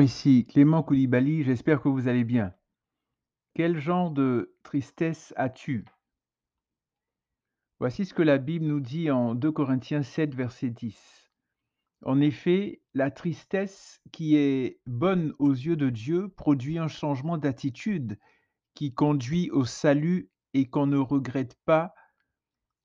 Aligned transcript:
Ici 0.00 0.44
Clément 0.46 0.82
Koulibaly, 0.82 1.42
j'espère 1.42 1.80
que 1.80 1.88
vous 1.88 2.06
allez 2.06 2.24
bien. 2.24 2.52
Quel 3.54 3.78
genre 3.78 4.10
de 4.10 4.54
tristesse 4.62 5.32
as-tu? 5.36 5.86
Voici 7.78 8.04
ce 8.04 8.12
que 8.12 8.22
la 8.22 8.36
Bible 8.36 8.66
nous 8.66 8.80
dit 8.80 9.10
en 9.10 9.34
2 9.34 9.50
Corinthiens 9.50 10.02
7, 10.02 10.34
verset 10.34 10.68
10. 10.68 11.30
En 12.04 12.20
effet, 12.20 12.82
la 12.92 13.10
tristesse 13.10 14.02
qui 14.12 14.36
est 14.36 14.80
bonne 14.86 15.34
aux 15.38 15.52
yeux 15.52 15.76
de 15.76 15.88
Dieu 15.88 16.28
produit 16.28 16.78
un 16.78 16.88
changement 16.88 17.38
d'attitude 17.38 18.18
qui 18.74 18.92
conduit 18.92 19.50
au 19.50 19.64
salut 19.64 20.30
et 20.52 20.68
qu'on 20.68 20.86
ne 20.86 20.98
regrette 20.98 21.56
pas. 21.64 21.94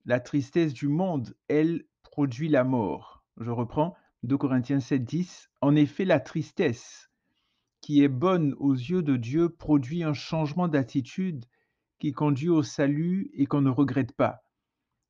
La 0.05 0.21
tristesse 0.21 0.73
du 0.73 0.87
monde, 0.87 1.35
elle, 1.49 1.84
produit 2.03 2.48
la 2.48 2.63
mort. 2.63 3.25
Je 3.37 3.51
reprends 3.51 3.98
2 4.23 4.38
Corinthiens 4.38 4.80
7, 4.80 5.03
10. 5.03 5.49
En 5.61 5.75
effet, 5.75 6.05
la 6.05 6.20
tristesse 6.20 7.09
qui 7.81 8.03
est 8.03 8.07
bonne 8.07 8.53
aux 8.59 8.73
yeux 8.73 9.02
de 9.02 9.17
Dieu 9.17 9.49
produit 9.49 10.03
un 10.03 10.13
changement 10.13 10.67
d'attitude 10.67 11.45
qui 11.99 12.12
conduit 12.12 12.49
au 12.49 12.63
salut 12.63 13.31
et 13.34 13.45
qu'on 13.48 13.62
ne 13.62 13.70
regrette 13.70 14.13
pas. 14.13 14.43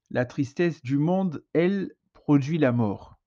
La 0.10 0.26
tristesse 0.26 0.82
du 0.82 0.98
monde, 0.98 1.44
elle, 1.54 1.94
produit 2.14 2.58
la 2.58 2.72
mort. 2.72 3.18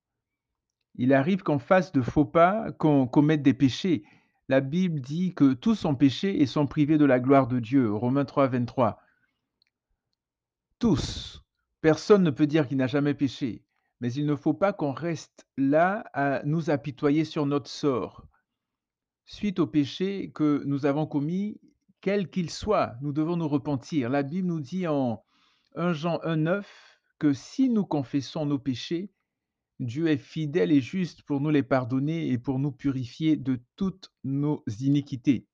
Il 0.96 1.12
arrive 1.12 1.42
qu'en 1.42 1.58
face 1.58 1.92
de 1.92 2.00
faux 2.00 2.24
pas, 2.24 2.72
qu'on 2.72 3.06
commette 3.06 3.42
des 3.42 3.54
péchés. 3.54 4.04
La 4.48 4.60
Bible 4.60 5.00
dit 5.00 5.34
que 5.34 5.52
tous 5.52 5.84
ont 5.84 5.94
péché 5.94 6.40
et 6.40 6.46
sont 6.46 6.66
privés 6.66 6.98
de 6.98 7.04
la 7.04 7.20
gloire 7.20 7.46
de 7.46 7.58
Dieu. 7.58 7.92
Romains 7.92 8.24
3, 8.24 8.48
23. 8.48 8.98
Tous. 10.78 11.42
Personne 11.80 12.22
ne 12.22 12.30
peut 12.30 12.46
dire 12.46 12.68
qu'il 12.68 12.76
n'a 12.76 12.86
jamais 12.86 13.14
péché. 13.14 13.64
Mais 14.00 14.12
il 14.12 14.26
ne 14.26 14.36
faut 14.36 14.54
pas 14.54 14.72
qu'on 14.72 14.92
reste 14.92 15.46
là 15.56 16.04
à 16.12 16.42
nous 16.44 16.70
apitoyer 16.70 17.24
sur 17.24 17.46
notre 17.46 17.70
sort. 17.70 18.26
Suite 19.24 19.58
au 19.58 19.66
péché 19.66 20.30
que 20.32 20.62
nous 20.66 20.86
avons 20.86 21.06
commis, 21.06 21.60
quel 22.00 22.28
qu'il 22.28 22.50
soit, 22.50 22.96
nous 23.00 23.12
devons 23.12 23.36
nous 23.36 23.48
repentir. 23.48 24.10
La 24.10 24.22
Bible 24.22 24.48
nous 24.48 24.60
dit 24.60 24.86
en 24.86 25.24
1 25.76 25.92
Jean 25.94 26.18
1,9 26.18 26.64
que 27.18 27.32
si 27.32 27.70
nous 27.70 27.86
confessons 27.86 28.44
nos 28.44 28.58
péchés, 28.58 29.10
Dieu 29.80 30.08
est 30.08 30.18
fidèle 30.18 30.70
et 30.70 30.80
juste 30.80 31.22
pour 31.22 31.40
nous 31.40 31.50
les 31.50 31.62
pardonner 31.62 32.28
et 32.30 32.38
pour 32.38 32.58
nous 32.58 32.72
purifier 32.72 33.36
de 33.36 33.60
toutes 33.76 34.12
nos 34.22 34.62
iniquités. 34.80 35.46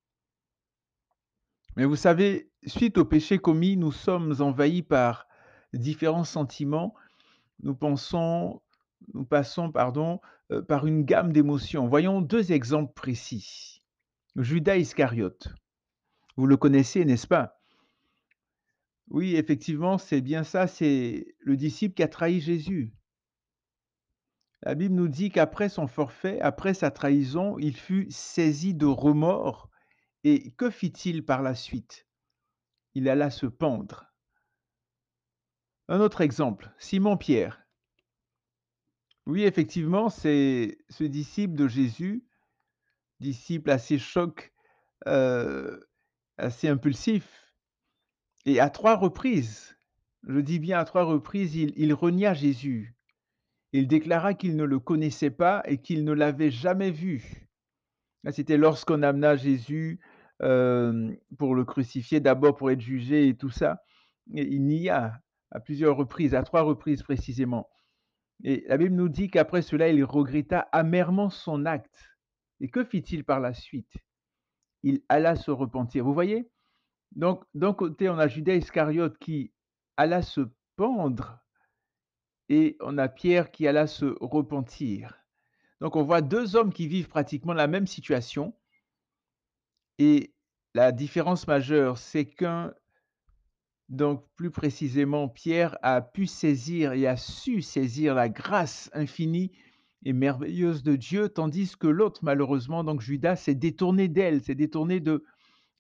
Mais 1.77 1.85
vous 1.85 1.97
savez, 1.97 2.51
suite 2.67 2.99
au 2.99 3.05
péché 3.05 3.39
commis, 3.39 3.77
nous 3.77 3.93
sommes 3.93 4.35
envahis 4.41 4.83
par 4.83 5.27
différents 5.73 6.25
sentiments. 6.25 6.95
Nous 7.63 7.75
pensons, 7.75 8.63
nous 9.15 9.25
passons, 9.25 9.71
pardon, 9.71 10.21
par 10.69 10.87
une 10.87 11.05
gamme 11.05 11.33
d'émotions. 11.33 11.89
Voyons 11.89 12.21
deux 12.21 12.53
exemples 12.53 12.93
précis. 12.95 13.83
Judas 14.37 14.77
Iscariote. 14.77 15.49
Vous 16.37 16.47
le 16.47 16.57
connaissez, 16.57 17.05
n'est-ce 17.05 17.27
pas? 17.27 17.61
Oui, 19.11 19.35
effectivement, 19.35 19.99
c'est 19.99 20.21
bien 20.21 20.45
ça, 20.45 20.67
c'est 20.67 21.35
le 21.41 21.57
disciple 21.57 21.95
qui 21.95 22.03
a 22.03 22.09
trahi 22.09 22.41
Jésus. 22.41 22.95
La 24.63 24.75
Bible 24.75 24.95
nous 24.95 25.09
dit 25.09 25.31
qu'après 25.31 25.69
son 25.69 25.87
forfait, 25.87 26.41
après 26.41 26.75
sa 26.75 26.91
trahison, 26.91 27.59
il 27.59 27.77
fut 27.77 28.07
saisi 28.11 28.75
de 28.75 28.87
remords. 28.87 29.71
Et 30.23 30.53
que 30.53 30.71
fit-il 30.71 31.25
par 31.25 31.43
la 31.43 31.55
suite? 31.55 32.07
Il 32.95 33.09
alla 33.09 33.31
se 33.31 33.47
pendre. 33.47 34.10
Un 35.91 35.99
autre 35.99 36.21
exemple, 36.21 36.71
Simon-Pierre. 36.79 37.67
Oui, 39.27 39.43
effectivement, 39.43 40.09
c'est 40.09 40.79
ce 40.89 41.03
disciple 41.03 41.55
de 41.55 41.67
Jésus, 41.67 42.25
disciple 43.19 43.73
assez 43.73 43.99
choc, 43.99 44.53
heu, 45.09 45.85
assez 46.39 46.69
impulsif 46.69 47.53
et 48.47 48.61
à 48.61 48.71
3 48.71 48.95
reprises, 48.95 49.77
je 50.29 50.39
dis 50.39 50.61
bien 50.61 50.79
à 50.79 50.85
3 50.85 51.03
reprises, 51.03 51.57
il 51.57 51.93
renia 51.93 52.35
Jésus. 52.35 52.95
Il 53.73 53.89
déclara 53.89 54.35
qu'il 54.35 54.55
ne 54.55 54.65
le 54.65 54.79
connaissait 54.79 55.31
pas 55.31 55.61
et 55.67 55.79
qu'il 55.79 56.05
ne 56.05 56.13
l'avait 56.13 56.53
jamais 56.53 56.93
vu. 56.93 57.49
C'était 58.31 58.59
lorsqu'on 58.59 59.03
amena 59.03 59.35
Jésus, 59.35 59.99
hem, 60.41 61.17
pour 61.37 61.57
le 61.57 61.65
crucifier, 61.65 62.21
d'abord 62.21 62.55
pour 62.55 62.71
être 62.71 62.81
jugé 62.81 63.27
et 63.27 63.37
tout 63.37 63.51
ça 63.51 63.83
et 64.35 64.47
il 64.47 64.65
nia 64.67 65.21
à 65.51 65.61
plusieurs 65.61 65.97
reprises, 65.97 66.35
à 66.35 66.43
3 66.43 66.63
reprises 66.63 67.03
précisément. 67.03 67.69
Et 68.45 68.65
la 68.69 68.79
Bible 68.79 68.95
nous 68.95 69.09
dit 69.09 69.31
qu'après 69.31 69.63
cela, 69.63 69.89
il 69.89 70.03
regretta 70.05 70.61
amèrement 70.73 71.31
son 71.31 71.67
acte. 71.67 72.17
Et 72.61 72.71
que 72.71 72.85
fit-il 72.85 73.25
par 73.25 73.41
la 73.41 73.53
suite? 73.53 73.93
Il 74.83 75.03
alla 75.09 75.37
se 75.37 75.51
repentir. 75.51 76.05
Vous 76.05 76.15
voyez? 76.15 76.51
Donc, 77.13 77.45
d'un 77.55 77.75
côté, 77.75 78.09
on 78.09 78.19
a 78.19 78.29
Judas 78.29 78.55
Iscariote 78.55 79.19
qui 79.19 79.53
alla 79.97 80.23
se 80.23 80.43
pendre 80.77 81.39
et 82.49 82.77
on 82.81 82.97
a 82.99 83.09
Pierre 83.09 83.51
qui 83.51 83.67
alla 83.67 83.87
se 83.87 84.17
repentir. 84.21 85.17
Donc, 85.81 85.97
on 85.97 86.03
voit 86.03 86.23
deux 86.23 86.57
hommes 86.57 86.73
qui 86.73 86.87
vivent 86.87 87.09
pratiquement 87.09 87.53
la 87.53 87.67
même 87.67 87.87
situation. 87.87 88.55
Et 89.99 90.35
la 90.75 90.93
différence 90.93 91.47
majeure, 91.47 91.99
c'est 91.99 92.27
qu'un 92.27 92.73
donc, 93.91 94.25
plus 94.37 94.53
précisément, 94.53 95.29
Pierre 95.29 95.77
a 95.83 96.01
pu 96.01 96.27
saisir 96.27 96.93
et 96.93 97.09
a 97.09 97.17
su 97.17 97.61
saisir 97.61 98.15
la 98.15 98.29
grâce 98.29 98.89
infinie 98.95 99.51
et 100.05 100.13
merveilleuse 100.13 100.85
de 100.85 100.95
Dieu, 100.95 101.29
tandis 101.29 101.77
que 101.77 101.89
l'autre, 101.89 102.21
malheureusement, 102.23 102.85
donc 102.85 103.01
Judas, 103.01 103.35
s'est 103.35 103.57
détourné 103.57 104.07
d'elle, 104.07 104.43
s'est 104.45 104.55
détourné 104.55 105.01
de 105.01 105.25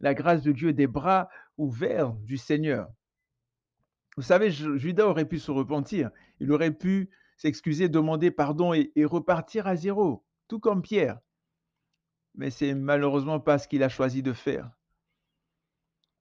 la 0.00 0.12
grâce 0.12 0.42
de 0.42 0.50
Dieu, 0.50 0.72
des 0.72 0.88
bras 0.88 1.28
ouverts 1.56 2.12
du 2.12 2.36
Seigneur. 2.36 2.88
Vous 4.16 4.24
savez, 4.24 4.50
Judas 4.50 5.06
aurait 5.06 5.28
pu 5.28 5.38
se 5.38 5.52
repentir, 5.52 6.10
il 6.40 6.50
aurait 6.50 6.74
pu 6.74 7.10
s'excuser, 7.36 7.88
demander 7.88 8.32
pardon 8.32 8.74
et, 8.74 8.92
repartir 9.04 9.68
à 9.68 9.76
zéro, 9.76 10.24
tout 10.48 10.58
comme 10.58 10.82
Pierre. 10.82 11.20
Mais 12.34 12.50
c'est 12.50 12.74
malheureusement 12.74 13.38
pas 13.38 13.58
ce 13.58 13.68
qu'il 13.68 13.84
a 13.84 13.88
choisi 13.88 14.22
de 14.22 14.32
faire. 14.32 14.68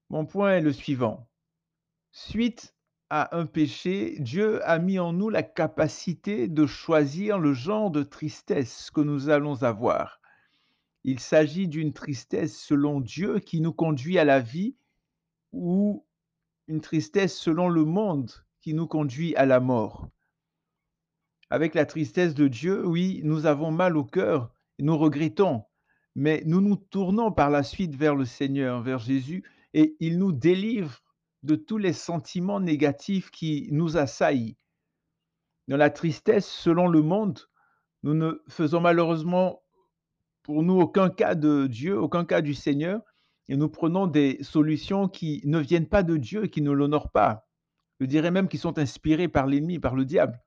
Mon 0.09 0.25
point 0.27 0.57
est 0.57 0.61
le 0.61 0.71
suivant. 0.71 1.28
Suite 2.11 2.75
à 3.09 3.37
un 3.37 3.45
péché, 3.45 4.17
Dieu 4.19 4.67
a 4.67 4.79
mis 4.79 4.99
en 4.99 5.13
nous 5.13 5.29
la 5.29 5.43
capacité 5.43 6.47
de 6.47 6.65
choisir 6.65 7.39
le 7.39 7.53
genre 7.53 7.91
de 7.91 8.03
tristesse 8.03 8.91
que 8.91 9.01
nous 9.01 9.29
allons 9.29 9.63
avoir. 9.63 10.19
Il 11.03 11.19
s'agit 11.19 11.67
d'une 11.67 11.93
tristesse 11.93 12.59
selon 12.59 12.99
Dieu 12.99 13.39
qui 13.39 13.61
nous 13.61 13.73
conduit 13.73 14.17
à 14.19 14.25
la 14.25 14.39
vie 14.39 14.75
ou 15.51 16.05
une 16.67 16.81
tristesse 16.81 17.37
selon 17.37 17.69
le 17.69 17.85
monde 17.85 18.31
qui 18.59 18.73
nous 18.73 18.87
conduit 18.87 19.35
à 19.35 19.45
la 19.45 19.59
mort. 19.59 20.09
Avec 21.49 21.73
la 21.73 21.85
tristesse 21.85 22.35
de 22.35 22.47
Dieu, 22.47 22.85
oui, 22.85 23.21
nous 23.23 23.45
avons 23.45 23.71
mal 23.71 23.97
au 23.97 24.03
cœur, 24.03 24.53
nous 24.77 24.97
regrettons, 24.97 25.63
mais 26.15 26.43
nous 26.45 26.61
nous 26.61 26.75
tournons 26.75 27.31
par 27.31 27.49
la 27.49 27.63
suite 27.63 27.95
vers 27.95 28.15
le 28.15 28.25
Seigneur, 28.25 28.81
vers 28.81 28.99
Jésus, 28.99 29.43
et 29.73 29.95
il 29.99 30.19
nous 30.19 30.31
délivre 30.31 31.01
de 31.43 31.55
tous 31.55 31.77
les 31.77 31.93
sentiments 31.93 32.59
négatifs 32.59 33.31
qui 33.31 33.69
nous 33.71 33.97
assaillent. 33.97 34.57
Dans 35.67 35.77
la 35.77 35.89
tristesse, 35.89 36.47
selon 36.47 36.87
le 36.87 37.01
monde, 37.01 37.39
nous 38.03 38.13
ne 38.13 38.41
faisons 38.47 38.81
malheureusement 38.81 39.61
pour 40.43 40.63
nous 40.63 40.79
aucun 40.79 41.09
cas 41.09 41.35
de 41.35 41.67
Dieu, 41.67 41.99
aucun 41.99 42.25
cas 42.25 42.41
du 42.41 42.53
Seigneur, 42.53 43.01
et 43.47 43.55
nous 43.55 43.69
prenons 43.69 44.07
des 44.07 44.37
solutions 44.41 45.07
qui 45.07 45.41
ne 45.45 45.59
viennent 45.59 45.87
pas 45.87 46.03
de 46.03 46.17
Dieu 46.17 46.47
qui 46.47 46.61
ne 46.61 46.71
l'honorent 46.71 47.11
pas. 47.11 47.47
Je 47.99 48.05
dirais 48.05 48.31
même 48.31 48.47
qu'ils 48.47 48.59
sont 48.59 48.79
inspirés 48.79 49.27
par 49.27 49.47
l'ennemi, 49.47 49.79
par 49.79 49.95
le 49.95 50.05
diable. 50.05 50.41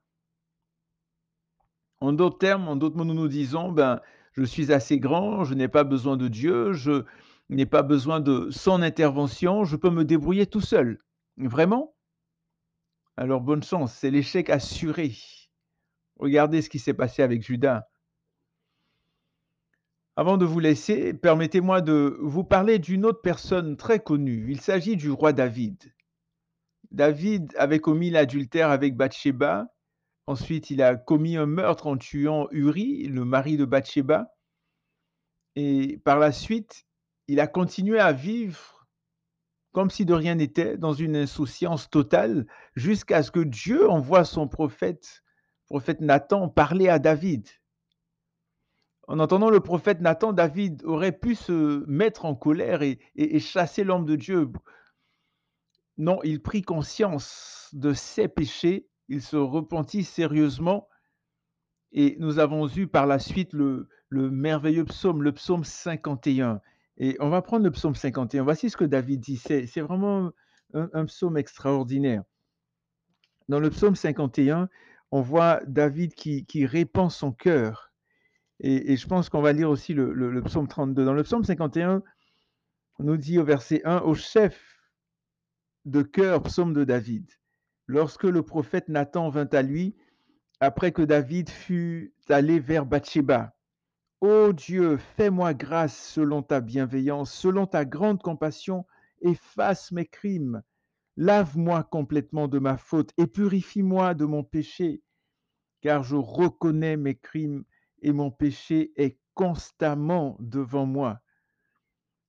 En 1.99 2.11
d'autres 2.11 2.37
termes, 2.37 2.67
en 2.67 2.75
d'autres 2.75 2.97
mots, 2.97 3.05
nous 3.05 3.13
nous 3.13 3.27
disons, 3.27 3.71
ben, 3.71 4.01
je 4.33 4.43
suis 4.43 4.73
assez 4.73 4.99
grand, 4.99 5.43
je 5.43 5.53
n'ai 5.53 5.67
pas 5.67 5.83
besoin 5.83 6.17
de 6.17 6.27
Dieu, 6.27 6.73
je, 6.73 7.05
n'ai 7.49 7.65
pas 7.65 7.83
besoin 7.83 8.19
de 8.19 8.49
son 8.51 8.81
intervention, 8.81 9.65
je 9.65 9.75
peux 9.75 9.89
me 9.89 10.05
débrouiller 10.05 10.47
tout 10.47 10.61
seul. 10.61 10.99
Vraiment? 11.37 11.95
Alors 13.17 13.41
bonne 13.41 13.63
chance, 13.63 13.93
c'est 13.93 14.11
l'échec 14.11 14.49
assuré. 14.49 15.15
Regardez 16.17 16.61
ce 16.61 16.69
qui 16.69 16.79
s'est 16.79 16.93
passé 16.93 17.21
avec 17.21 17.41
Judas. 17.41 17.87
Avant 20.15 20.37
de 20.37 20.45
vous 20.45 20.59
laisser, 20.59 21.13
permettez-moi 21.13 21.81
de 21.81 22.17
vous 22.21 22.43
parler 22.43 22.77
d'une 22.77 23.05
autre 23.05 23.21
personne 23.21 23.77
très 23.77 23.99
connue. 23.99 24.45
Il 24.49 24.61
s'agit 24.61 24.95
du 24.95 25.09
roi 25.09 25.33
David. 25.33 25.91
David 26.91 27.51
avait 27.57 27.79
commis 27.79 28.11
l'adultère 28.11 28.69
avec 28.69 28.95
Bathsheba. 28.95 29.67
Ensuite, 30.27 30.69
il 30.69 30.83
a 30.83 30.95
commis 30.95 31.35
un 31.35 31.47
meurtre 31.47 31.87
en 31.87 31.97
tuant 31.97 32.47
Uri, 32.51 33.07
le 33.07 33.25
mari 33.25 33.57
de 33.57 33.65
Bathsheba. 33.65 34.31
Et 35.55 35.97
par 36.05 36.19
la 36.19 36.31
suite, 36.31 36.85
il 37.27 37.39
a 37.39 37.47
continué 37.47 37.99
à 37.99 38.11
vivre 38.11 38.73
comme 39.73 39.89
si 39.89 40.05
de 40.05 40.13
rien 40.13 40.35
n'était, 40.35 40.77
dans 40.77 40.93
une 40.93 41.17
insouciance 41.17 41.89
totale, 41.89 42.45
jusqu'à 42.75 43.23
ce 43.23 43.31
que 43.31 43.39
Dieu 43.39 43.89
envoie 43.89 44.23
son 44.23 44.47
prophète, 44.47 45.23
prophète 45.65 45.99
Nathan, 45.99 46.47
parler 46.47 46.87
à 46.89 46.99
David. 46.99 47.49
En 49.07 49.19
entendant 49.19 49.49
le 49.49 49.59
prophète 49.59 49.99
Nathan, 49.99 50.31
David 50.31 50.83
aurait 50.85 51.11
pu 51.11 51.35
se 51.35 51.83
mettre 51.87 52.25
en 52.25 52.35
colère 52.35 52.81
et 52.83 53.39
chasser 53.39 53.83
l'homme 53.83 54.05
de 54.05 54.15
Dieu. 54.15 54.49
Non, 55.97 56.19
il 56.23 56.41
prit 56.41 56.61
conscience 56.61 57.69
de 57.73 57.93
ses 57.93 58.27
péchés, 58.27 58.87
il 59.09 59.21
se 59.21 59.37
repentit 59.37 60.03
sérieusement 60.03 60.87
et 61.91 62.15
nous 62.19 62.39
avons 62.39 62.67
eu 62.69 62.87
par 62.87 63.07
la 63.07 63.19
suite 63.19 63.53
le 63.53 63.89
merveilleux 64.11 64.85
psaume, 64.85 65.23
le 65.23 65.31
psaume 65.31 65.63
51 65.63 66.61
et 66.97 67.17
on 67.19 67.29
va 67.29 67.41
prendre 67.41 67.63
le 67.63 67.71
psaume 67.71 67.95
51. 67.95 68.43
Voici 68.43 68.69
ce 68.69 68.77
que 68.77 68.85
David 68.85 69.19
dit, 69.19 69.37
c'est 69.37 69.81
vraiment 69.81 70.31
un 70.73 71.05
psaume 71.05 71.37
extraordinaire. 71.37 72.23
Dans 73.49 73.59
le 73.59 73.69
psaume 73.69 73.95
51, 73.95 74.69
on 75.11 75.21
voit 75.21 75.61
David 75.67 76.13
qui 76.15 76.65
répand 76.65 77.11
son 77.11 77.31
cœur 77.31 77.93
et 78.59 78.95
je 78.95 79.07
pense 79.07 79.29
qu'on 79.29 79.41
va 79.41 79.51
lire 79.51 79.69
aussi 79.69 79.93
le 79.93 80.13
le 80.13 80.41
psaume 80.41 80.67
32. 80.67 81.03
Dans 81.03 81.13
le 81.13 81.23
psaume 81.23 81.43
51, 81.43 82.01
on 82.99 83.03
nous 83.03 83.17
dit 83.17 83.37
au 83.37 83.43
verset 83.43 83.81
1: 83.83 83.99
«Au 84.01 84.13
chef 84.13 84.79
de 85.85 86.01
chœur, 86.01 86.41
psaume 86.43 86.73
de 86.73 86.85
David. 86.85 87.29
Lorsque 87.87 88.23
le 88.23 88.41
prophète 88.41 88.87
Nathan 88.87 89.29
vint 89.29 89.49
à 89.51 89.61
lui, 89.61 89.97
après 90.61 90.93
que 90.93 91.01
David 91.01 91.49
fut 91.49 92.13
allé 92.29 92.59
vers 92.59 92.85
Bathsheba. 92.85 93.53
Ô 94.25 94.53
Dieu, 94.53 94.95
fais-moi 95.17 95.53
grâce 95.53 95.97
selon 95.97 96.43
ta 96.43 96.61
bienveillance, 96.61 97.33
selon 97.33 97.67
ta 97.67 97.83
grande 97.83 98.21
compassion, 98.21 98.85
efface 99.19 99.91
mes 99.91 100.05
crimes. 100.05 100.63
Lave-moi 101.17 101.83
complètement 101.83 102.47
de 102.47 102.57
ma 102.57 102.77
faute 102.77 103.11
et 103.17 103.27
purifie-moi 103.27 104.13
de 104.13 104.23
mon 104.23 104.45
péché, 104.45 105.03
car 105.81 106.03
je 106.03 106.15
reconnais 106.15 106.95
mes 106.95 107.15
crimes 107.15 107.65
et 108.01 108.13
mon 108.13 108.31
péché 108.31 108.93
est 108.95 109.19
constamment 109.33 110.37
devant 110.39 110.85
moi. 110.85 111.19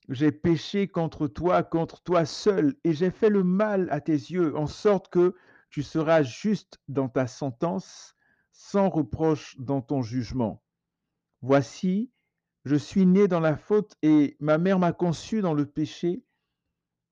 J'ai 0.08 0.32
péché 0.32 0.88
contre 0.88 1.28
toi, 1.28 1.62
contre 1.62 2.02
toi 2.02 2.24
seul, 2.24 2.74
et 2.82 2.92
j'ai 2.92 3.12
fait 3.12 3.30
le 3.30 3.44
mal 3.44 3.86
à 3.92 4.00
tes 4.00 4.10
yeux, 4.14 4.56
en 4.56 4.66
sorte 4.66 5.10
que 5.10 5.36
tu 5.70 5.84
seras 5.84 6.24
juste 6.24 6.80
dans 6.88 7.08
ta 7.08 7.28
sentence, 7.28 8.16
sans 8.50 8.88
reproche 8.88 9.54
dans 9.60 9.80
ton 9.80 10.02
jugement. 10.02 10.63
Voici, 11.46 12.10
je 12.64 12.74
suis 12.74 13.04
né 13.04 13.28
dans 13.28 13.38
la 13.38 13.58
faute 13.58 13.98
et 14.00 14.34
ma 14.40 14.56
mère 14.56 14.78
m'a 14.78 14.94
conçu 14.94 15.42
dans 15.42 15.52
le 15.52 15.66
péché, 15.66 16.24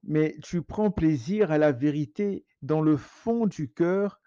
mais 0.05 0.39
tu 0.43 0.63
prends 0.63 0.91
plaisir 0.91 1.53
à 1.53 1.59
la 1.59 1.71
vérité 1.71 2.47
dans 2.63 2.81
le 2.81 2.97
fond 2.97 3.47
du 3.47 3.71
cœur, 3.71 4.23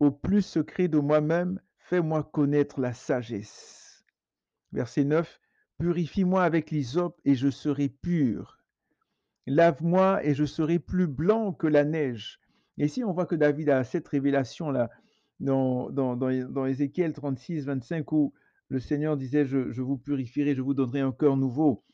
au 0.00 0.10
plus 0.10 0.42
secret 0.42 0.88
de 0.88 0.98
moi-même, 0.98 1.60
fais-moi 1.78 2.24
connaître 2.24 2.80
la 2.80 2.92
sagesse. 2.92 4.04
Verset 4.72 5.04
9. 5.04 5.40
Purifie-moi 5.78 6.42
avec 6.42 6.72
l'hysope 6.72 7.20
et 7.24 7.36
je 7.36 7.48
serai 7.48 7.88
pur. 7.88 8.58
Lave-moi 9.46 10.24
et 10.24 10.34
je 10.34 10.44
serai 10.44 10.80
plus 10.80 11.06
blanc 11.06 11.52
que 11.52 11.68
la 11.68 11.84
neige. 11.84 12.40
Et 12.78 12.86
ici, 12.86 13.04
on 13.04 13.12
voit 13.12 13.26
que 13.26 13.36
David 13.36 13.70
a 13.70 13.84
cette 13.84 14.08
révélation-là 14.08 14.90
dans, 15.38 15.88
dans, 15.90 16.16
dans, 16.16 16.32
dans 16.50 16.66
Ézéchiel 16.66 17.12
36, 17.12 17.66
25, 17.66 18.10
où 18.10 18.34
le 18.68 18.80
Seigneur 18.80 19.16
disait, 19.16 19.44
je, 19.44 19.70
je, 19.70 19.82
vous 19.82 19.98
purifierai, 19.98 20.54
je 20.54 20.62
vous 20.62 20.74
donnerai 20.74 21.00
un 21.00 21.12
cœur 21.12 21.36
nouveau. 21.36 21.84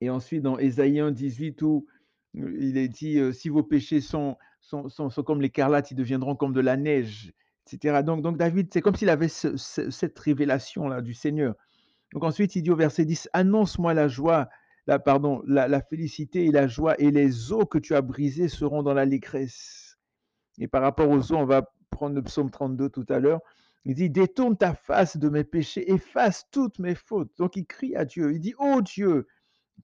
Et 0.00 0.10
ensuite, 0.10 0.42
dans 0.42 0.58
Ésaïe 0.58 1.00
1, 1.00 1.10
18, 1.10 1.62
où 1.62 1.86
il 2.34 2.76
est 2.76 2.88
dit, 2.88 3.18
euh, 3.18 3.32
si 3.32 3.48
vos 3.48 3.62
péchés 3.62 4.00
sont, 4.00 4.36
comme 5.24 5.40
l'écarlate, 5.40 5.90
ils 5.90 5.96
deviendront 5.96 6.36
comme 6.36 6.52
de 6.52 6.60
la 6.60 6.76
neige, 6.76 7.32
etc. 7.66 8.02
Donc, 8.02 8.36
David, 8.36 8.68
c'est 8.72 8.80
comme 8.80 8.96
s'il 8.96 9.10
avait 9.10 9.28
ce, 9.28 9.56
ce, 9.56 9.90
cette 9.90 10.18
révélation-là 10.18 11.02
du 11.02 11.14
Seigneur. 11.14 11.54
Donc 12.12 12.24
ensuite, 12.24 12.56
il 12.56 12.62
dit 12.62 12.70
au 12.70 12.76
verset 12.76 13.04
10, 13.04 13.28
annonce-moi 13.32 13.94
la 13.94 14.08
joie, 14.08 14.48
la, 14.86 14.98
pardon, 14.98 15.42
la, 15.46 15.68
la, 15.68 15.80
félicité 15.80 16.44
et 16.46 16.50
la 16.50 16.66
joie, 16.66 17.00
et 17.00 17.10
les 17.10 17.52
eaux 17.52 17.66
que 17.66 17.78
tu 17.78 17.94
as 17.94 18.02
brisées 18.02 18.48
seront 18.48 18.82
dans 18.82 18.94
l'allégresse. 18.94 19.96
Et 20.58 20.66
par 20.66 20.82
rapport 20.82 21.08
aux 21.08 21.32
eaux, 21.32 21.36
on 21.36 21.46
va 21.46 21.72
prendre 21.90 22.16
le 22.16 22.22
psaume 22.22 22.50
32 22.50 22.88
tout 22.88 23.06
à 23.08 23.20
l'heure. 23.20 23.40
Il 23.84 23.94
dit, 23.94 24.10
détourne 24.10 24.56
ta 24.56 24.74
face 24.74 25.16
de 25.16 25.28
mes 25.28 25.44
péchés, 25.44 25.90
efface 25.90 26.46
toutes 26.50 26.78
mes 26.78 26.94
fautes. 26.94 27.32
Donc 27.38 27.56
il 27.56 27.66
crie 27.66 27.96
à 27.96 28.04
Dieu, 28.04 28.32
il 28.32 28.40
dit, 28.40 28.54
oh 28.58 28.82
Dieu, 28.82 29.26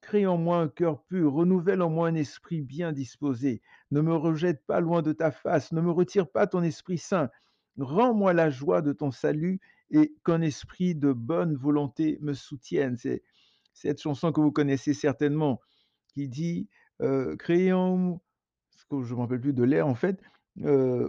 crée 0.00 0.26
en 0.26 0.37
moi 0.37 0.58
un 0.58 0.69
cœur 0.69 1.02
pur, 1.04 1.32
renouvelle 1.32 1.82
en 1.82 1.90
moi 1.90 2.08
un 2.08 2.14
esprit 2.14 2.60
bien 2.60 2.93
disposé. 2.93 3.62
Ne 3.90 4.00
me 4.00 4.14
rejette 4.14 4.64
pas 4.66 4.81
loin 4.81 5.02
de 5.02 5.12
ta 5.12 5.31
face, 5.31 5.72
ne 5.72 5.81
me 5.81 5.90
retire 5.90 6.28
pas 6.28 6.46
ton 6.46 6.62
Esprit 6.62 6.98
Saint. 6.98 7.31
Rends-moi 7.78 8.32
la 8.32 8.50
joie 8.50 8.82
de 8.82 8.93
ton 8.93 9.10
salut 9.10 9.60
et 9.90 10.14
qu'un 10.25 10.42
esprit 10.42 10.94
de 10.94 11.12
bonne 11.12 11.54
volonté 11.54 12.19
me 12.20 12.34
soutienne. 12.34 12.96
C'est 12.96 13.22
cette 13.72 14.00
chanson 14.00 14.32
que 14.32 14.40
vous 14.40 14.52
connaissez 14.52 14.94
certainement, 14.94 15.60
qui 16.08 16.28
dit 16.28 16.69
euh, 17.02 17.37
Créez 17.37 17.72
en 17.72 18.20
je 18.90 18.96
ne 18.96 19.16
me 19.16 19.20
rappelle 19.22 19.40
plus 19.40 19.52
de 19.52 19.64
l'air 19.64 19.87
en 19.87 19.94
fait, 19.94 20.20
euh, 20.62 21.08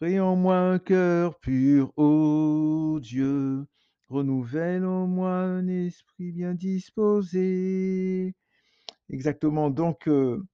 Crée 0.00 0.20
en 0.20 0.36
moi 0.36 0.56
un 0.56 0.78
cœur 0.78 1.38
pur, 1.40 1.92
ô 1.96 3.00
Dieu, 3.02 3.66
renouvelle 4.08 4.84
en 4.84 5.06
moi 5.08 5.32
un 5.32 5.66
esprit 5.66 6.30
bien 6.30 6.54
disposé. 6.54 8.34
Exactement, 9.10 9.70
donc 9.70 10.06
euh, 10.06 10.46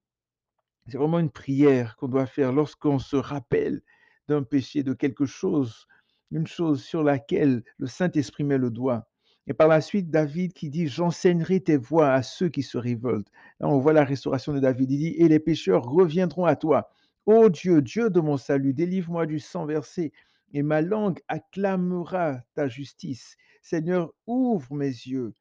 c'est 0.88 0.96
vraiment 0.96 1.18
une 1.18 1.30
prière 1.30 1.96
qu'on 1.96 2.08
doit 2.08 2.26
faire 2.26 2.52
lorsqu'on 2.52 2.98
se 2.98 3.16
rappelle 3.16 3.82
d'un 4.28 4.42
péché, 4.42 4.82
de 4.82 4.94
quelque 4.94 5.26
chose 5.26 5.86
une 6.30 6.46
chose 6.46 6.82
sur 6.82 7.02
laquelle 7.02 7.62
le 7.78 7.86
Saint-Esprit 7.86 8.44
met 8.44 8.58
le 8.58 8.70
doigt. 8.70 9.08
Et 9.46 9.52
par 9.52 9.68
la 9.68 9.80
suite, 9.80 10.10
David 10.10 10.52
qui 10.54 10.70
dit, 10.70 10.86
j'enseignerai 10.86 11.60
tes 11.60 11.76
voies 11.76 12.10
à 12.10 12.22
ceux 12.22 12.48
qui 12.48 12.62
se 12.62 12.78
révoltent. 12.78 13.30
Là, 13.60 13.68
on 13.68 13.78
voit 13.78 13.92
la 13.92 14.04
restauration 14.04 14.54
de 14.54 14.58
David. 14.58 14.90
Il 14.90 14.98
dit, 14.98 15.14
et 15.18 15.28
les 15.28 15.38
pécheurs 15.38 15.84
reviendront 15.84 16.46
à 16.46 16.56
toi. 16.56 16.88
Ô 17.26 17.48
Dieu, 17.48 17.82
Dieu 17.82 18.10
de 18.10 18.20
mon 18.20 18.36
salut, 18.36 18.74
délivre-moi 18.74 19.26
du 19.26 19.38
sang 19.38 19.66
versé, 19.66 20.12
et 20.52 20.62
ma 20.62 20.80
langue 20.80 21.20
acclamera 21.28 22.40
ta 22.54 22.68
justice. 22.68 23.36
Seigneur, 23.62 24.12
ouvre 24.26 24.74
mes 24.74 24.86
yeux 24.86 25.32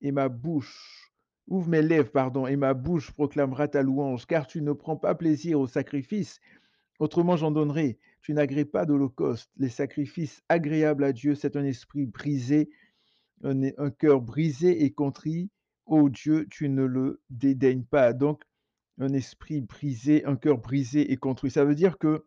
et 0.00 0.12
ma 0.12 0.28
bouche, 0.28 1.12
ouvre 1.48 1.68
mes 1.68 1.82
lèvres, 1.82 2.10
pardon, 2.10 2.46
et 2.46 2.56
ma 2.56 2.72
bouche 2.72 3.10
proclamera 3.10 3.68
ta 3.68 3.82
louange, 3.82 4.26
car 4.26 4.46
tu 4.46 4.62
ne 4.62 4.72
prends 4.72 4.96
pas 4.96 5.14
plaisir 5.14 5.58
au 5.58 5.66
sacrifice. 5.66 6.40
Autrement, 6.98 7.36
j'en 7.36 7.50
donnerai 7.50 7.98
tu 8.24 8.32
n'agrées 8.32 8.64
pas 8.64 8.86
d'holocauste. 8.86 9.50
Les 9.58 9.68
sacrifices 9.68 10.42
agréables 10.48 11.04
à 11.04 11.12
Dieu, 11.12 11.34
c'est 11.34 11.56
un 11.56 11.64
esprit 11.64 12.06
brisé, 12.06 12.70
un, 13.42 13.64
un 13.76 13.90
cœur 13.90 14.22
brisé 14.22 14.82
et 14.82 14.92
contrit. 14.92 15.50
Ô 15.84 16.08
Dieu, 16.08 16.46
tu 16.50 16.70
ne 16.70 16.84
le 16.84 17.20
dédaignes 17.28 17.84
pas. 17.84 18.14
Donc, 18.14 18.42
un 18.98 19.12
esprit 19.12 19.60
brisé, 19.60 20.24
un 20.24 20.36
cœur 20.36 20.58
brisé 20.58 21.12
et 21.12 21.16
contrit. 21.16 21.50
Ça 21.50 21.64
veut 21.64 21.74
dire 21.74 21.98
que 21.98 22.26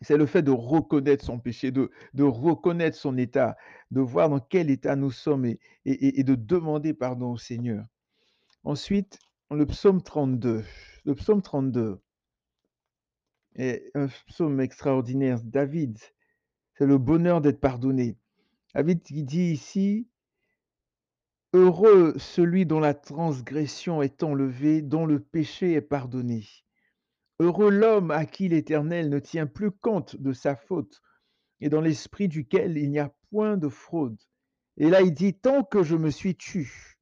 c'est 0.00 0.16
le 0.16 0.26
fait 0.26 0.42
de 0.42 0.50
reconnaître 0.50 1.24
son 1.24 1.38
péché, 1.38 1.70
de, 1.70 1.90
reconnaître 2.18 2.96
son 2.96 3.16
état, 3.16 3.56
de 3.90 4.00
voir 4.00 4.28
dans 4.28 4.40
quel 4.40 4.70
état 4.70 4.96
nous 4.96 5.10
sommes 5.12 5.44
et, 5.44 6.22
de 6.22 6.34
demander 6.34 6.92
pardon 6.92 7.32
au 7.32 7.38
Seigneur. 7.38 7.86
Ensuite, 8.64 9.18
le 9.50 9.66
psaume 9.66 10.02
32. 10.02 10.64
Le 11.04 11.14
psaume 11.14 11.42
32 11.42 12.00
et 13.56 13.90
un 13.94 14.08
psaume 14.26 14.60
extraordinaire. 14.60 15.40
David, 15.42 15.98
c'est 16.74 16.86
le 16.86 16.98
bonheur 16.98 17.40
d'être 17.40 17.60
pardonné. 17.60 18.16
David 18.74 19.02
dit 19.02 19.52
ici, 19.52 20.08
Heureux 21.54 22.14
celui 22.16 22.64
dont 22.64 22.80
la 22.80 22.94
transgression 22.94 24.00
est 24.00 24.22
enlevée, 24.22 24.80
dont 24.80 25.04
le 25.04 25.20
péché 25.20 25.74
est 25.74 25.82
pardonné. 25.82 26.46
Heureux 27.40 27.70
l'homme 27.70 28.10
à 28.10 28.24
qui 28.24 28.48
l'Éternel 28.48 29.10
ne 29.10 29.18
tient 29.18 29.46
plus 29.46 29.70
compte 29.70 30.16
de 30.16 30.32
sa 30.32 30.56
faute 30.56 31.02
et 31.60 31.68
dans 31.68 31.80
l'esprit 31.80 32.28
duquel 32.28 32.76
il 32.78 32.90
n'y 32.90 32.98
a 32.98 33.14
point 33.30 33.56
de 33.56 33.68
fraude. 33.68 34.18
Et 34.78 34.88
là, 34.88 35.02
il 35.02 35.12
dit, 35.12 35.34
tant 35.34 35.62
que 35.62 35.82
je 35.82 35.96
me 35.96 36.10
suis 36.10 36.34
tu, 36.36 36.98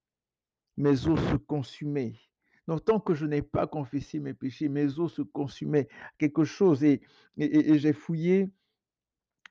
mes 0.77 1.07
os 1.07 1.21
se 1.31 1.37
consumaient. 1.37 2.19
Donc, 2.67 2.85
tant 2.85 3.01
que 3.01 3.15
je 3.15 3.27
n'ai 3.27 3.43
pas 3.43 3.67
confessé 3.67 4.19
mes 4.19 4.35
péchés, 4.35 4.69
mes 4.69 4.99
os 4.99 5.13
se 5.13 5.23
consumaient 5.23 5.89
quelque 6.19 6.45
chose. 6.45 6.85
Et, 6.85 7.01
j'ai 7.37 7.93
fouillé 7.93 8.51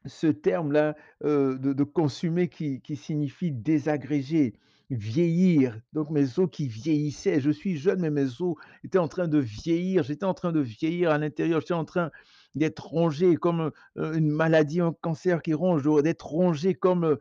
ce 0.05 0.27
terme-là 0.27 0.95
euh, 1.23 1.57
de, 1.57 1.73
de, 1.73 1.83
consumer 1.83 2.47
qui, 2.47 2.81
qui 2.81 2.95
signifie 2.95 3.51
désagréger, 3.51 4.53
vieillir. 4.89 5.79
Donc, 5.93 6.09
mes 6.09 6.39
os 6.39 6.49
qui 6.51 6.67
vieillissaient. 6.67 7.39
Je 7.41 7.51
suis 7.51 7.77
jeune, 7.77 8.01
mais 8.01 8.09
mes 8.09 8.41
os 8.41 8.55
étaient 8.83 8.97
en 8.97 9.07
train 9.07 9.27
de 9.27 9.39
vieillir. 9.39 10.03
J'étais 10.03 10.25
en 10.25 10.33
train 10.33 10.51
de 10.51 10.59
vieillir 10.59 11.11
à 11.11 11.17
l'intérieur. 11.17 11.61
J'étais 11.61 11.73
en 11.73 11.85
train 11.85 12.11
d'être 12.55 12.87
rongé 12.87 13.35
comme 13.35 13.71
euh, 13.97 14.13
une 14.13 14.29
maladie, 14.29 14.81
un 14.81 14.93
cancer 15.01 15.41
qui 15.41 15.53
ronge, 15.53 15.83
d'être 16.03 16.25
rongé 16.27 16.73
comme 16.73 17.03
euh, 17.05 17.15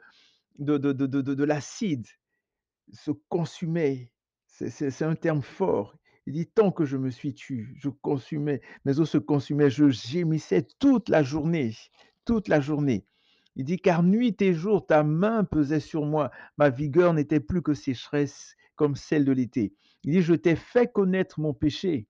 de, 0.59 0.79
de, 0.79 0.93
de, 0.93 1.07
de 1.07 1.45
l'acide, 1.45 2.07
se 2.93 3.11
consumait 3.29 4.11
c'est 4.67 5.03
un 5.03 5.15
terme 5.15 5.43
fort. 5.43 5.97
Il 6.27 6.35
dit, 6.35 6.47
tant 6.47 6.73
que 6.73 6.85
je 6.85 6.97
me 6.97 7.11
suis 7.11 7.35
tu, 7.35 7.75
je 7.79 7.89
consumais, 7.89 8.61
mes 8.85 8.99
os 8.99 9.09
se 9.09 9.19
consumaient, 9.19 9.71
je 9.71 9.89
gémissais 9.89 10.67
toute 10.79 11.09
la 11.09 11.23
journée, 11.23 11.75
toute 12.25 12.49
la 12.49 12.61
journée. 12.61 13.07
Il 13.59 13.65
dit: 13.65 13.79
«Car 13.79 14.03
nuit 14.03 14.41
et 14.41 14.55
jour 14.55 14.87
ta 14.87 15.03
main 15.03 15.45
pesait 15.45 15.81
sur 15.81 16.07
moi, 16.07 16.31
ma 16.57 16.71
vigueur 16.71 17.13
n'était 17.13 17.41
plus 17.41 17.61
que 17.61 17.75
sécheresse 17.75 18.57
comme 18.77 18.95
celle 18.97 19.25
de 19.25 19.33
l'été». 19.33 19.75
Il 20.05 20.13
dit: 20.13 20.23
«Je 20.23 20.35
t'ai 20.35 20.57
fait 20.57 20.91
connaître 20.91 21.41
mon 21.41 21.53
péché, 21.53 22.07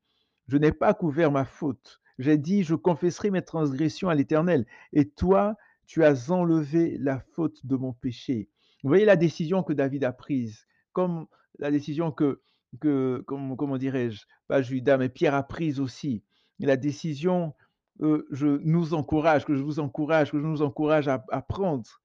je 0.46 0.58
n'ai 0.58 0.72
pas 0.72 0.94
couvert 0.94 1.32
ma 1.32 1.44
faute. 1.46 2.00
J'ai 2.18 2.36
dit: 2.38 2.62
"Je 2.62 2.74
confesserai 2.74 3.30
mes 3.30 3.42
transgressions 3.42 4.10
à 4.10 4.14
l'Éternel" 4.14 4.66
et 4.92 5.08
toi, 5.08 5.56
tu 5.86 6.04
as 6.04 6.30
enlevé 6.30 6.98
la 6.98 7.18
faute 7.18 7.64
de 7.66 7.76
mon 7.76 7.94
péché». 7.94 8.50
Vous 8.84 8.88
voyez 8.90 9.06
la 9.06 9.16
décision 9.16 9.62
que 9.62 9.72
David 9.72 10.04
a 10.04 10.12
prise, 10.12 10.66
comme 10.92 11.26
la 11.58 11.70
décision 11.70 12.12
que 12.12 12.40
que 12.80 13.24
comment 13.26 13.56
comment 13.56 13.78
dirais-je? 13.78 14.26
Pas 14.46 14.60
Judas, 14.60 14.98
mais 14.98 15.08
Pierre 15.08 15.34
a 15.34 15.42
prise 15.42 15.80
aussi. 15.80 16.22
La 16.60 16.76
décision, 16.76 17.54
heu, 18.00 18.26
je 18.30 18.46
nous 18.64 18.94
encourage, 18.94 19.44
que 19.44 19.54
je 19.54 19.62
vous 19.62 19.80
encourage, 19.80 20.30
que 20.30 20.38
je 20.38 20.46
nous 20.46 20.62
encourage 20.62 21.08
à 21.08 21.24
à 21.30 21.42
prendre, 21.42 22.00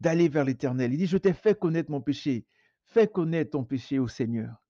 d'aller 0.00 0.28
vers 0.28 0.44
l'Éternel. 0.44 0.92
Il 0.92 0.98
dit: 0.98 1.06
«Je 1.06 1.18
t'ai 1.18 1.32
fait 1.32 1.58
connaître 1.58 1.90
mon 1.90 2.00
péché». 2.00 2.46
Fais 2.84 3.08
connaître 3.08 3.50
ton 3.52 3.64
péché 3.64 3.98
au 3.98 4.06
Seigneur. 4.06 4.62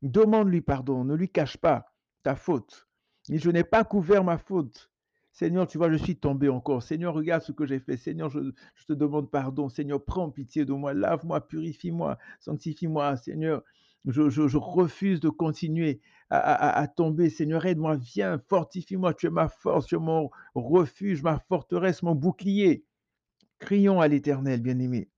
Demande-lui 0.00 0.62
pardon, 0.62 1.04
ne 1.04 1.14
lui 1.14 1.28
cache 1.28 1.58
pas 1.58 1.92
ta 2.22 2.34
faute. 2.34 2.88
Il 3.28 3.38
«Je 3.38 3.50
n'ai 3.50 3.64
pas 3.64 3.84
couvert 3.84 4.24
ma 4.24 4.38
faute. 4.38 4.90
Seigneur, 5.32 5.66
tu 5.66 5.78
vois, 5.78 5.90
je 5.92 5.96
suis 5.96 6.16
tombé 6.16 6.48
encore. 6.48 6.82
Seigneur, 6.82 7.14
regarde 7.14 7.42
ce 7.42 7.52
que 7.52 7.66
j'ai 7.66 7.78
fait. 7.78 7.96
Seigneur, 7.96 8.30
je 8.30 8.84
te 8.86 8.92
demande 8.92 9.30
pardon. 9.30 9.68
Seigneur, 9.68 10.04
prends 10.04 10.30
pitié 10.30 10.64
de 10.64 10.72
moi. 10.72 10.94
Lave-moi, 10.94 11.46
purifie-moi, 11.46 12.18
sanctifie-moi. 12.40 13.16
Seigneur, 13.16 13.62
je 14.06 14.56
refuse 14.56 15.20
de 15.20 15.28
continuer 15.28 16.00
à 16.30 16.86
tomber. 16.88 17.28
Seigneur, 17.28 17.66
aide-moi, 17.66 17.96
viens, 17.96 18.38
fortifie-moi. 18.48 19.14
Tu 19.14 19.26
es 19.26 19.30
ma 19.30 19.48
force, 19.48 19.86
tu 19.86 19.96
es 19.96 19.98
mon 19.98 20.30
refuge, 20.54 21.22
ma 21.22 21.38
forteresse, 21.48 22.02
mon 22.02 22.14
bouclier». 22.14 22.84
Crions 23.58 24.00
à 24.00 24.08
l'Éternel, 24.08 24.62
bien-aimés. 24.62 25.10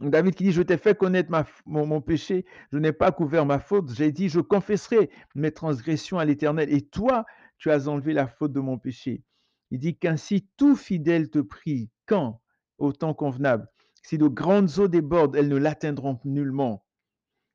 David 0.00 0.34
qui 0.34 0.44
dit: 0.44 0.52
«Je 0.52 0.62
t'ai 0.62 0.76
fait 0.76 0.96
connaître 0.98 1.30
mon 1.66 2.00
péché, 2.00 2.44
je 2.72 2.78
n'ai 2.78 2.92
pas 2.92 3.12
couvert 3.12 3.46
ma 3.46 3.60
faute. 3.60 3.92
J'ai 3.94 4.10
dit: 4.10 4.28
"Je 4.28 4.40
confesserai 4.40 5.10
mes 5.36 5.52
transgressions 5.52 6.18
à 6.18 6.24
l'Éternel" 6.24 6.72
et 6.72 6.82
toi, 6.82 7.24
tu 7.58 7.70
as 7.70 7.86
enlevé 7.86 8.12
la 8.12 8.26
faute 8.26 8.52
de 8.52 8.60
mon 8.60 8.78
péché». 8.78 9.22
Il 9.70 9.78
dit: 9.78 9.96
«Qu'ainsi 9.96 10.48
tout 10.56 10.74
fidèle 10.76 11.30
te 11.30 11.38
prie, 11.38 11.90
quand? 12.06 12.40
Au 12.78 12.92
temps 12.92 13.14
convenable. 13.14 13.68
Si 14.02 14.18
de 14.18 14.26
grandes 14.26 14.78
eaux 14.78 14.88
débordent, 14.88 15.36
elles 15.36 15.48
ne 15.48 15.56
l'atteindront 15.56 16.18
nullement. 16.24 16.84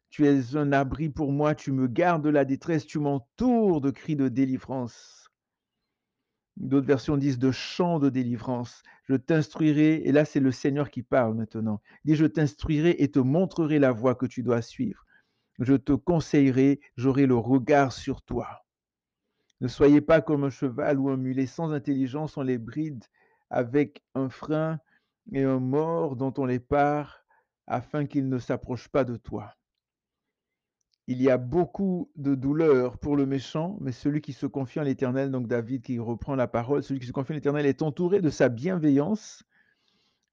Tu 0.09 0.27
es 0.27 0.55
un 0.55 0.71
abri 0.71 1.09
pour 1.09 1.31
moi, 1.31 1.55
tu 1.55 1.71
me 1.71 1.87
gardes 1.87 2.23
de 2.23 2.29
la 2.29 2.45
détresse, 2.45 2.85
tu 2.85 2.99
m'entoures 2.99 3.81
de 3.81 3.91
cris 3.91 4.15
de 4.15 4.27
délivrance». 4.27 5.29
D'autres 6.57 6.87
versions 6.87 7.15
disent 7.15 7.39
de 7.39 7.51
chants 7.51 7.99
de 7.99 8.09
délivrance. 8.09 8.83
Je 9.05 9.15
t'instruirai, 9.15 10.01
et 10.05 10.11
là 10.11 10.25
c'est 10.25 10.41
le 10.41 10.51
Seigneur 10.51 10.89
qui 10.91 11.03
parle 11.03 11.35
maintenant. 11.35 11.81
Il 12.03 12.11
dit, 12.11 12.15
je 12.15 12.25
t'instruirai 12.25 13.01
et 13.01 13.09
te 13.09 13.19
montrerai 13.19 13.79
la 13.79 13.93
voie 13.93 14.15
que 14.15 14.25
tu 14.25 14.43
dois 14.43 14.61
suivre. 14.61 15.05
Je 15.59 15.75
te 15.75 15.93
conseillerai, 15.93 16.81
j'aurai 16.97 17.27
le 17.27 17.35
regard 17.35 17.93
sur 17.93 18.21
toi. 18.21 18.65
Ne 19.61 19.67
soyez 19.67 20.01
pas 20.01 20.21
comme 20.21 20.43
un 20.43 20.49
cheval 20.49 20.99
ou 20.99 21.09
un 21.09 21.17
mulet 21.17 21.45
sans 21.45 21.71
intelligence, 21.71 22.35
on 22.35 22.41
les 22.41 22.57
bride 22.57 23.05
avec 23.49 24.03
un 24.13 24.29
frein 24.29 24.79
et 25.31 25.43
un 25.43 25.59
mors 25.59 26.15
dont 26.15 26.33
on 26.37 26.45
les 26.45 26.59
part 26.59 27.25
afin 27.67 28.05
qu'ils 28.05 28.27
ne 28.27 28.39
s'approchent 28.39 28.89
pas 28.89 29.03
de 29.05 29.15
toi. 29.15 29.55
Il 31.11 31.23
y 31.23 31.31
a 31.31 31.39
beaucoup 31.39 32.11
de 32.17 32.35
douleur 32.35 32.99
pour 32.99 33.15
le 33.15 33.25
méchant, 33.25 33.79
mais 33.81 33.91
celui 33.91 34.21
qui 34.21 34.31
se 34.31 34.45
confie 34.45 34.79
en 34.79 34.83
l'Éternel, 34.83 35.31
donc 35.31 35.47
David 35.47 35.81
qui 35.81 35.97
reprend 35.97 36.35
la 36.35 36.47
parole, 36.47 36.83
celui 36.83 36.99
qui 36.99 37.07
se 37.07 37.11
confie 37.11 37.31
en 37.31 37.35
l'Éternel 37.35 37.65
est 37.65 37.81
entouré 37.81 38.21
de 38.21 38.29
sa 38.29 38.47
bienveillance. 38.47 39.43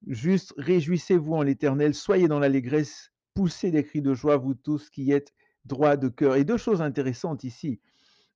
Juste 0.05 0.53
réjouissez-vous 0.55 1.33
en 1.33 1.41
l'Éternel, 1.41 1.95
soyez 1.95 2.27
dans 2.27 2.37
l'allégresse, 2.37 3.11
poussez 3.33 3.71
des 3.71 3.83
cris 3.83 4.03
de 4.03 4.13
joie, 4.13 4.37
vous 4.37 4.53
tous 4.53 4.91
qui 4.91 5.11
êtes 5.11 5.33
droits 5.65 5.97
de 5.97 6.09
cœur. 6.09 6.35
Et 6.35 6.43
deux 6.43 6.57
choses 6.57 6.83
intéressantes 6.83 7.43
ici. 7.43 7.79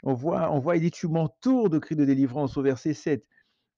On 0.01 0.15
voit, 0.15 0.51
on 0.51 0.57
voit, 0.57 0.77
il 0.77 0.81
dit, 0.81 0.89
tu 0.89 1.07
m'entoures 1.07 1.69
de 1.69 1.77
cris 1.77 1.95
de 1.95 2.05
délivrance 2.05 2.57
au 2.57 2.63
verset 2.63 2.95
7. 2.95 3.23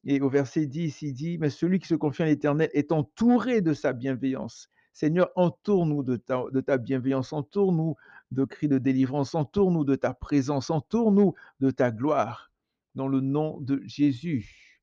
Et 0.05 0.21
au 0.21 0.29
verset 0.29 0.67
10, 0.67 1.01
il 1.01 1.13
dit, 1.13 1.37
mais 1.37 1.49
celui 1.49 1.79
qui 1.79 1.87
se 1.89 1.95
confie 1.95 2.23
en 2.23 2.27
l'Éternel 2.27 2.69
est 2.71 2.93
entouré 2.93 3.59
de 3.59 3.73
sa 3.73 3.91
bienveillance. 3.91 4.69
Seigneur, 4.93 5.31
entoure-nous 5.35 6.03
de 6.03 6.17
ta, 6.17 6.43
de 6.51 6.61
ta 6.61 6.77
bienveillance, 6.77 7.33
entoure-nous 7.33 7.95
de 8.33 8.45
cris 8.45 8.67
de 8.67 8.77
délivrance, 8.77 9.35
entoure-nous 9.35 9.85
de 9.85 9.95
ta 9.95 10.13
présence, 10.13 10.69
entoure-nous 10.69 11.33
de 11.59 11.71
ta 11.71 11.91
gloire, 11.91 12.51
dans 12.95 13.07
le 13.07 13.21
nom 13.21 13.59
de 13.61 13.81
Jésus. 13.85 14.81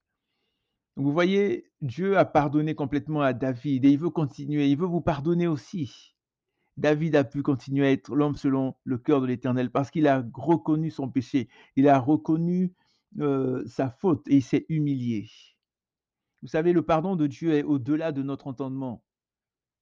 Vous 0.96 1.12
voyez, 1.12 1.70
Dieu 1.80 2.18
a 2.18 2.24
pardonné 2.24 2.74
complètement 2.74 3.22
à 3.22 3.32
David 3.32 3.84
et 3.84 3.90
il 3.90 3.98
veut 3.98 4.10
continuer, 4.10 4.68
il 4.68 4.76
veut 4.76 4.86
vous 4.86 5.00
pardonner 5.00 5.46
aussi. 5.46 6.14
David 6.76 7.16
a 7.16 7.24
pu 7.24 7.42
continuer 7.42 7.86
à 7.86 7.92
être 7.92 8.14
l'homme 8.14 8.36
selon 8.36 8.74
le 8.84 8.98
cœur 8.98 9.20
de 9.20 9.26
l'Éternel 9.26 9.70
parce 9.70 9.90
qu'il 9.90 10.06
a 10.06 10.24
reconnu 10.34 10.90
son 10.90 11.10
péché, 11.10 11.48
il 11.76 11.88
a 11.88 11.98
reconnu 11.98 12.74
euh, 13.18 13.64
sa 13.66 13.90
faute 13.90 14.26
et 14.28 14.36
il 14.36 14.42
s'est 14.42 14.66
humilié. 14.68 15.28
Vous 16.42 16.48
savez, 16.48 16.72
le 16.72 16.82
pardon 16.82 17.16
de 17.16 17.26
Dieu 17.26 17.52
est 17.52 17.62
au-delà 17.62 18.12
de 18.12 18.22
notre 18.22 18.46
entendement. 18.46 19.02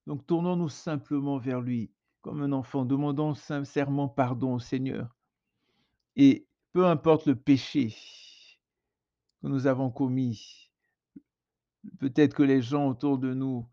Donc 0.06 0.26
tournons-nous 0.26 0.70
simplement 0.70 1.38
vers 1.38 1.60
lui, 1.60 1.92
comme 2.22 2.42
un 2.42 2.52
enfant, 2.52 2.84
demandons 2.84 3.34
sincèrement 3.34 4.08
pardon 4.08 4.54
au 4.54 4.58
Seigneur. 4.58 5.16
Et 6.16 6.46
peu 6.72 6.86
importe 6.86 7.26
le 7.26 7.36
péché 7.36 7.94
que 9.40 9.48
nous 9.48 9.66
avons 9.66 9.90
commis, 9.90 10.70
peut-être 11.98 12.34
que 12.34 12.42
les 12.42 12.60
gens 12.60 12.88
autour 12.88 13.18
de 13.18 13.34
nous 13.34 13.68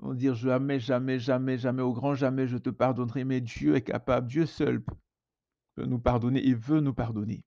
vont 0.00 0.14
dire 0.14 0.34
jamais, 0.34 0.80
jamais, 0.80 1.18
jamais, 1.18 1.58
jamais, 1.58 1.82
au 1.82 1.92
grand 1.92 2.14
jamais, 2.14 2.48
je 2.48 2.58
te 2.58 2.70
pardonnerai, 2.70 3.24
mais 3.24 3.40
Dieu 3.40 3.76
est 3.76 3.82
capable, 3.82 4.26
Dieu 4.26 4.46
seul 4.46 4.82
peut 5.74 5.86
nous 5.86 6.00
pardonner 6.00 6.46
et 6.46 6.54
veut 6.54 6.80
nous 6.80 6.94
pardonner. 6.94 7.44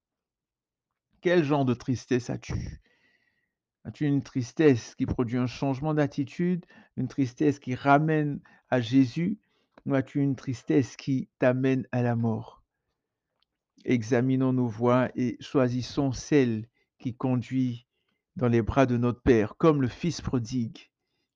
Quel 1.21 1.43
genre 1.43 1.65
de 1.65 1.73
tristesse 1.73 2.29
as-tu? 2.29 2.81
As-tu 3.83 4.05
une 4.05 4.23
tristesse 4.23 4.95
qui 4.95 5.05
produit 5.05 5.37
un 5.37 5.47
changement 5.47 5.93
d'attitude, 5.93 6.65
une 6.97 7.07
tristesse 7.07 7.59
qui 7.59 7.75
ramène 7.75 8.39
à 8.69 8.81
Jésus, 8.81 9.37
ou 9.85 9.93
as-tu 9.93 10.21
une 10.21 10.35
tristesse 10.35 10.95
qui 10.95 11.29
t'amène 11.39 11.87
à 11.91 12.01
la 12.01 12.15
mort? 12.15 12.63
Examinons 13.83 14.53
nos 14.53 14.67
voies 14.67 15.09
et 15.15 15.37
choisissons 15.39 16.11
celle 16.11 16.67
qui 16.97 17.13
conduit 17.13 17.85
dans 18.35 18.47
les 18.47 18.61
bras 18.61 18.85
de 18.85 18.97
notre 18.97 19.21
Père, 19.21 19.55
comme 19.57 19.81
le 19.81 19.87
Fils 19.87 20.21
prodigue, 20.21 20.79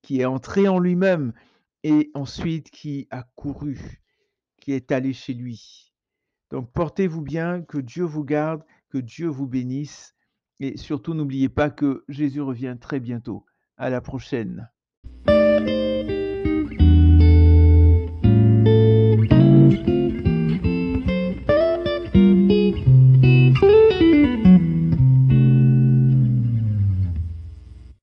qui 0.02 0.22
est 0.22 0.26
entré 0.26 0.68
en 0.68 0.80
lui-même 0.80 1.34
et 1.84 2.10
ensuite 2.14 2.72
qui 2.72 3.08
a 3.12 3.24
couru, 3.36 4.02
qui 4.58 4.74
est 4.74 4.92
allé 4.92 5.14
chez 5.14 5.34
lui. 5.34 5.94
Donc 6.50 6.72
portez-vous 6.72 7.22
bien, 7.22 7.62
que 7.62 7.78
Dieu 7.78 8.04
vous 8.04 8.24
garde, 8.24 8.64
que 8.90 8.98
Dieu 8.98 9.28
vous 9.28 9.48
bénisse 9.48 10.16
et 10.60 10.78
surtout 10.78 11.14
n'oubliez 11.14 11.50
pas 11.50 11.70
que 11.70 12.04
Jésus 12.10 12.42
revient 12.42 12.78
très 12.80 13.00
bientôt. 13.00 13.46
À 13.78 13.90
la 13.90 14.02
prochaine. 14.02 14.70